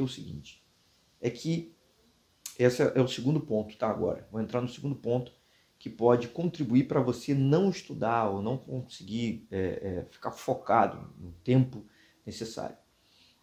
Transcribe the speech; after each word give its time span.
é 0.00 0.02
o 0.02 0.08
seguinte, 0.08 0.64
é 1.20 1.30
que 1.30 1.74
esse 2.58 2.82
é 2.82 3.00
o 3.00 3.08
segundo 3.08 3.40
ponto, 3.40 3.76
tá? 3.76 3.88
Agora, 3.88 4.28
vou 4.30 4.40
entrar 4.40 4.60
no 4.60 4.68
segundo 4.68 4.94
ponto 4.94 5.32
que 5.78 5.90
pode 5.90 6.28
contribuir 6.28 6.86
para 6.86 7.00
você 7.00 7.34
não 7.34 7.68
estudar 7.68 8.28
ou 8.30 8.40
não 8.40 8.56
conseguir 8.56 9.46
é, 9.50 9.58
é, 9.58 10.06
ficar 10.10 10.30
focado 10.30 11.12
no 11.18 11.32
tempo 11.44 11.84
necessário. 12.24 12.76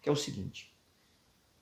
Que 0.00 0.08
é 0.08 0.12
o 0.12 0.16
seguinte: 0.16 0.74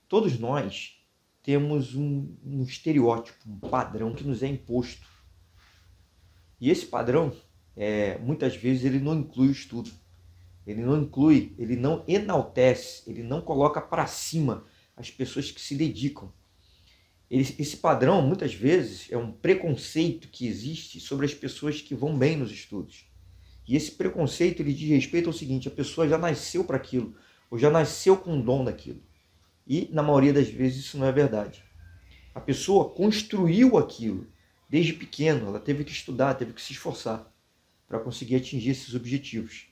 todos 0.08 0.38
nós 0.38 1.04
temos 1.43 1.95
um, 1.95 2.36
um 2.45 2.62
estereótipo, 2.62 3.48
um 3.48 3.59
padrão 3.59 4.14
que 4.14 4.25
nos 4.25 4.43
é 4.43 4.46
imposto. 4.46 5.07
E 6.61 6.70
esse 6.70 6.86
padrão, 6.86 7.32
é, 7.75 8.18
muitas 8.18 8.54
vezes, 8.54 8.84
ele 8.84 9.00
não 9.00 9.18
inclui 9.18 9.48
o 9.48 9.52
estudo. 9.52 9.91
Ele 10.66 10.82
não 10.82 11.02
inclui, 11.02 11.54
ele 11.59 11.75
não 11.75 12.04
enaltece, 12.07 13.11
ele 13.11 13.22
não 13.22 13.41
coloca 13.41 13.80
para 13.80 14.07
cima 14.07 14.64
as 15.01 15.11
pessoas 15.11 15.51
que 15.51 15.61
se 15.61 15.75
dedicam. 15.75 16.32
Esse 17.31 17.77
padrão, 17.77 18.21
muitas 18.22 18.53
vezes, 18.53 19.07
é 19.11 19.17
um 19.17 19.31
preconceito 19.31 20.29
que 20.29 20.46
existe 20.46 20.99
sobre 20.99 21.27
as 21.27 21.32
pessoas 21.32 21.81
que 21.81 21.95
vão 21.95 22.18
bem 22.18 22.36
nos 22.36 22.50
estudos. 22.50 23.07
E 23.67 23.77
esse 23.77 23.93
preconceito 23.93 24.61
ele 24.61 24.75
diz 24.75 24.89
respeito 24.89 25.29
ao 25.29 25.32
seguinte: 25.32 25.68
a 25.68 25.71
pessoa 25.71 26.08
já 26.08 26.18
nasceu 26.18 26.64
para 26.64 26.77
aquilo, 26.77 27.14
ou 27.49 27.57
já 27.57 27.71
nasceu 27.71 28.17
com 28.17 28.39
o 28.39 28.43
dom 28.43 28.64
daquilo. 28.64 29.00
E, 29.67 29.89
na 29.93 30.03
maioria 30.03 30.32
das 30.32 30.49
vezes, 30.49 30.86
isso 30.86 30.99
não 30.99 31.07
é 31.07 31.13
verdade. 31.13 31.63
A 32.34 32.41
pessoa 32.41 32.91
construiu 32.91 33.78
aquilo 33.78 34.27
desde 34.69 34.92
pequeno, 34.92 35.47
ela 35.47 35.61
teve 35.61 35.84
que 35.84 35.92
estudar, 35.92 36.34
teve 36.34 36.53
que 36.53 36.62
se 36.62 36.72
esforçar 36.72 37.33
para 37.86 38.00
conseguir 38.00 38.36
atingir 38.36 38.70
esses 38.70 38.94
objetivos. 38.94 39.69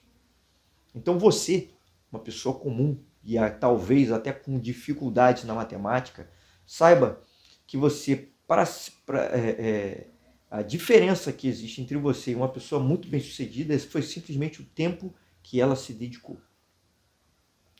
Então, 0.94 1.18
você, 1.18 1.70
uma 2.10 2.20
pessoa 2.20 2.58
comum, 2.58 3.00
e 3.24 3.36
talvez 3.60 4.10
até 4.10 4.32
com 4.32 4.58
dificuldades 4.58 5.44
na 5.44 5.54
matemática, 5.54 6.30
saiba 6.66 7.22
que 7.66 7.76
você, 7.76 8.28
para, 8.46 8.66
para 9.04 9.24
é, 9.26 9.50
é, 9.50 10.06
a 10.50 10.62
diferença 10.62 11.32
que 11.32 11.46
existe 11.46 11.80
entre 11.80 11.96
você 11.96 12.32
e 12.32 12.34
uma 12.34 12.48
pessoa 12.48 12.82
muito 12.82 13.08
bem 13.08 13.20
sucedida 13.20 13.78
foi 13.78 14.02
simplesmente 14.02 14.62
o 14.62 14.64
tempo 14.64 15.14
que 15.42 15.60
ela 15.60 15.76
se 15.76 15.92
dedicou. 15.92 16.40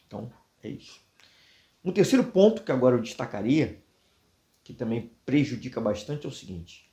Então, 0.06 0.30
é 0.62 0.68
isso. 0.68 1.00
Um 1.84 1.92
terceiro 1.92 2.24
ponto 2.24 2.62
que 2.62 2.72
agora 2.72 2.96
eu 2.96 3.02
destacaria, 3.02 3.82
que 4.62 4.74
também 4.74 5.12
prejudica 5.24 5.80
bastante, 5.80 6.26
é 6.26 6.28
o 6.28 6.32
seguinte: 6.32 6.90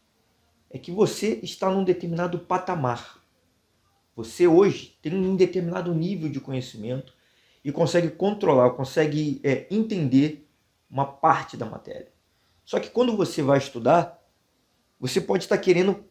é 0.69 0.77
que 0.77 0.91
você 0.91 1.39
está 1.41 1.69
num 1.69 1.83
determinado 1.83 2.39
patamar. 2.39 3.23
Você 4.16 4.47
hoje 4.47 4.97
tem 5.01 5.13
um 5.13 5.35
determinado 5.35 5.93
nível 5.93 6.29
de 6.29 6.39
conhecimento 6.39 7.13
e 7.66 7.71
consegue 7.71 8.11
controlar, 8.11 8.69
consegue 8.69 9.41
é, 9.44 9.66
entender 9.71 10.47
uma 10.88 11.03
parte 11.03 11.58
da 11.58 11.66
matéria. 11.66 12.11
Só 12.63 12.80
que 12.80 12.91
quando 12.91 13.17
você 13.17 13.41
vai 13.41 13.57
estudar, 13.57 14.23
você 14.99 15.19
pode 15.19 15.45
estar 15.45 15.57
querendo 15.57 16.05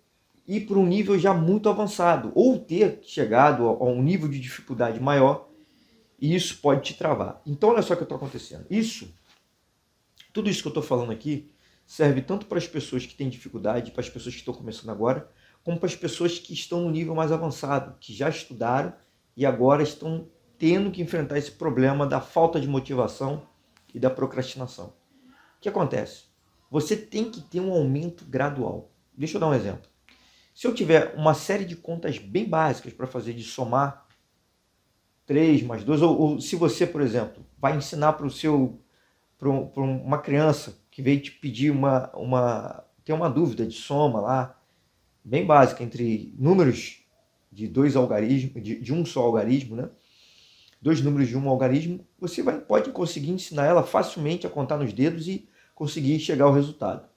ir 0.48 0.66
para 0.66 0.76
um 0.76 0.84
nível 0.84 1.16
já 1.16 1.32
muito 1.32 1.68
avançado 1.68 2.32
ou 2.34 2.58
ter 2.58 2.98
chegado 3.04 3.68
a 3.68 3.84
um 3.84 4.02
nível 4.02 4.28
de 4.28 4.40
dificuldade 4.40 4.98
maior 4.98 5.48
e 6.18 6.34
isso 6.34 6.58
pode 6.60 6.82
te 6.82 6.94
travar. 6.94 7.40
Então, 7.46 7.70
olha 7.70 7.82
só 7.82 7.94
o 7.94 7.96
que 7.96 8.02
está 8.02 8.16
acontecendo. 8.16 8.66
Isso, 8.68 9.14
tudo 10.32 10.50
isso 10.50 10.60
que 10.60 10.66
eu 10.66 10.70
estou 10.70 10.82
falando 10.82 11.12
aqui, 11.12 11.52
serve 11.86 12.20
tanto 12.20 12.46
para 12.46 12.58
as 12.58 12.66
pessoas 12.66 13.06
que 13.06 13.14
têm 13.14 13.28
dificuldade, 13.28 13.92
para 13.92 14.00
as 14.00 14.10
pessoas 14.10 14.34
que 14.34 14.40
estão 14.40 14.54
começando 14.54 14.90
agora, 14.90 15.30
como 15.62 15.78
para 15.78 15.86
as 15.86 15.94
pessoas 15.94 16.36
que 16.36 16.52
estão 16.52 16.80
no 16.80 16.90
nível 16.90 17.14
mais 17.14 17.30
avançado, 17.30 17.96
que 18.00 18.12
já 18.12 18.28
estudaram 18.28 18.92
e 19.36 19.46
agora 19.46 19.84
estão 19.84 20.28
tendo 20.64 20.90
que 20.90 21.02
enfrentar 21.02 21.36
esse 21.36 21.50
problema 21.50 22.06
da 22.06 22.22
falta 22.22 22.58
de 22.58 22.66
motivação 22.66 23.46
e 23.92 24.00
da 24.00 24.08
procrastinação. 24.08 24.86
O 24.86 25.60
que 25.60 25.68
acontece? 25.68 26.24
você 26.70 26.96
tem 26.96 27.30
que 27.30 27.40
ter 27.40 27.60
um 27.60 27.70
aumento 27.70 28.24
gradual. 28.24 28.90
Deixa 29.16 29.36
eu 29.36 29.40
dar 29.40 29.48
um 29.48 29.54
exemplo. 29.54 29.88
Se 30.54 30.66
eu 30.66 30.74
tiver 30.74 31.14
uma 31.14 31.34
série 31.34 31.64
de 31.64 31.76
contas 31.76 32.18
bem 32.18 32.48
básicas 32.48 32.94
para 32.94 33.06
fazer 33.06 33.34
de 33.34 33.44
somar 33.44 34.08
3 35.26 35.62
mais 35.62 35.84
2, 35.84 36.00
ou, 36.02 36.18
ou 36.18 36.40
se 36.40 36.56
você, 36.56 36.84
por 36.84 37.00
exemplo, 37.00 37.44
vai 37.58 37.76
ensinar 37.76 38.14
para 38.14 38.26
o 38.26 38.30
seu 38.30 38.80
para 39.38 39.50
uma 39.50 40.18
criança 40.18 40.76
que 40.90 41.02
veio 41.02 41.20
te 41.20 41.30
pedir 41.30 41.70
uma, 41.70 42.10
uma 42.16 42.84
tem 43.04 43.14
uma 43.14 43.28
dúvida 43.28 43.66
de 43.66 43.74
soma 43.74 44.18
lá, 44.20 44.58
bem 45.22 45.44
básica, 45.44 45.84
entre 45.84 46.34
números 46.38 47.04
de 47.52 47.68
dois 47.68 47.94
algarismos, 47.94 48.62
de, 48.62 48.80
de 48.80 48.92
um 48.92 49.04
só 49.04 49.20
algarismo, 49.20 49.76
né? 49.76 49.90
Dois 50.84 51.00
números 51.00 51.30
de 51.30 51.38
um 51.38 51.48
algarismo, 51.48 52.06
você 52.20 52.42
vai, 52.42 52.60
pode 52.60 52.90
conseguir 52.90 53.30
ensinar 53.30 53.64
ela 53.64 53.82
facilmente 53.82 54.46
a 54.46 54.50
contar 54.50 54.76
nos 54.76 54.92
dedos 54.92 55.26
e 55.26 55.48
conseguir 55.74 56.20
chegar 56.20 56.44
ao 56.44 56.52
resultado. 56.52 57.08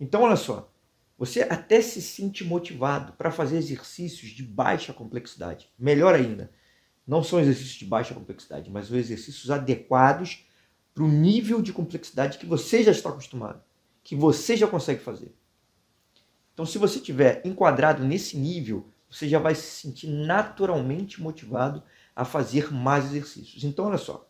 Então, 0.00 0.22
olha 0.22 0.34
só, 0.34 0.72
você 1.18 1.42
até 1.42 1.82
se 1.82 2.00
sente 2.00 2.42
motivado 2.42 3.12
para 3.18 3.30
fazer 3.30 3.58
exercícios 3.58 4.30
de 4.30 4.42
baixa 4.42 4.94
complexidade. 4.94 5.68
Melhor 5.78 6.14
ainda, 6.14 6.50
não 7.06 7.22
são 7.22 7.38
exercícios 7.38 7.76
de 7.76 7.84
baixa 7.84 8.14
complexidade, 8.14 8.70
mas 8.70 8.86
são 8.86 8.96
exercícios 8.96 9.50
adequados 9.50 10.46
para 10.94 11.04
o 11.04 11.08
nível 11.08 11.60
de 11.60 11.70
complexidade 11.70 12.38
que 12.38 12.46
você 12.46 12.82
já 12.82 12.92
está 12.92 13.10
acostumado, 13.10 13.62
que 14.02 14.16
você 14.16 14.56
já 14.56 14.66
consegue 14.66 15.02
fazer. 15.02 15.36
Então, 16.54 16.64
se 16.64 16.78
você 16.78 16.96
estiver 16.96 17.42
enquadrado 17.44 18.02
nesse 18.02 18.38
nível, 18.38 18.88
você 19.10 19.28
já 19.28 19.38
vai 19.38 19.54
se 19.54 19.82
sentir 19.82 20.06
naturalmente 20.06 21.20
motivado 21.20 21.82
a 22.14 22.24
fazer 22.24 22.72
mais 22.72 23.06
exercícios. 23.06 23.64
Então, 23.64 23.86
olha 23.86 23.98
só. 23.98 24.28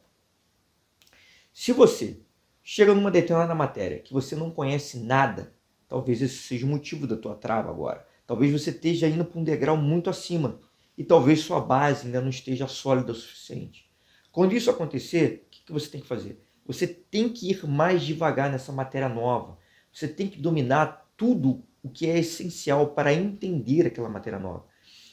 Se 1.53 1.72
você 1.72 2.21
chega 2.62 2.95
numa 2.95 3.11
determinada 3.11 3.55
matéria 3.55 3.99
que 3.99 4.12
você 4.12 4.34
não 4.34 4.50
conhece 4.50 4.99
nada, 4.99 5.55
talvez 5.89 6.22
esse 6.22 6.39
seja 6.39 6.67
o 6.67 6.69
motivo 6.69 7.06
da 7.06 7.17
tua 7.17 7.34
trava 7.34 7.71
agora. 7.71 8.06
Talvez 8.27 8.50
você 8.50 8.71
esteja 8.71 9.06
indo 9.06 9.25
para 9.25 9.39
um 9.39 9.45
degrau 9.45 9.77
muito 9.77 10.09
acima 10.09 10.61
e 10.97 11.05
talvez 11.05 11.41
sua 11.41 11.61
base 11.61 12.06
ainda 12.06 12.21
não 12.21 12.31
esteja 12.31 12.67
sólida 12.67 13.12
o 13.12 13.15
suficiente. 13.15 13.91
Quando 14.33 14.55
isso 14.55 14.71
acontecer, 14.71 15.47
o 15.47 15.51
que 15.51 15.72
você 15.72 15.89
tem 15.89 16.01
que 16.01 16.09
fazer? 16.09 16.43
Você 16.66 16.87
tem 16.87 17.28
que 17.28 17.51
ir 17.51 17.66
mais 17.66 18.03
devagar 18.03 18.51
nessa 18.51 18.72
matéria 18.72 19.09
nova. 19.09 19.59
Você 19.93 20.09
tem 20.09 20.27
que 20.27 20.41
dominar 20.41 21.09
tudo 21.16 21.62
o 21.83 21.91
que 21.91 22.09
é 22.09 22.19
essencial 22.19 22.89
para 22.89 23.12
entender 23.12 23.87
aquela 23.87 24.09
matéria 24.09 24.39
nova. 24.39 24.66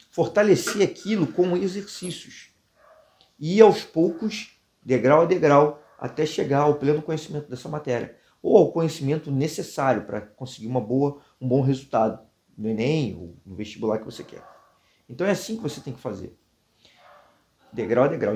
Fortalecer 0.10 0.82
aquilo 0.82 1.28
com 1.28 1.56
exercícios. 1.58 2.52
E 3.44 3.60
aos 3.60 3.84
poucos, 3.84 4.62
degrau 4.84 5.22
a 5.22 5.26
degrau, 5.26 5.82
até 5.98 6.28
chegar 6.28 6.60
ao 6.60 6.76
pleno 6.76 7.02
conhecimento 7.02 7.50
dessa 7.50 7.68
matéria, 7.68 8.16
ou 8.40 8.56
ao 8.56 8.72
conhecimento 8.72 9.32
necessário 9.32 10.06
para 10.06 10.22
conseguir 10.22 10.68
uma 10.68 10.80
boa, 10.80 11.20
um 11.42 11.48
bom 11.48 11.62
resultado 11.62 12.24
no 12.56 12.70
Enem 12.70 13.16
ou 13.16 13.36
no 13.44 13.56
vestibular 13.56 13.98
que 13.98 14.06
você 14.06 14.24
quer. 14.24 14.44
Então 15.10 15.26
é 15.26 15.32
assim 15.32 15.56
que 15.56 15.64
você 15.64 15.82
tem 15.82 15.92
que 15.92 16.00
fazer. 16.00 16.38
Degrau 17.74 18.06
a 18.06 18.08
degrau. 18.08 18.36